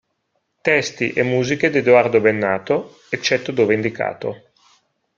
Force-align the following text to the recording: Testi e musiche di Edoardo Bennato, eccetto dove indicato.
Testi 0.67 1.13
e 1.13 1.21
musiche 1.21 1.69
di 1.69 1.77
Edoardo 1.77 2.19
Bennato, 2.21 3.01
eccetto 3.11 3.51
dove 3.51 3.75
indicato. 3.75 4.49